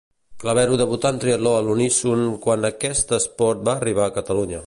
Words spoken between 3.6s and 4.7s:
va arribar a Catalunya.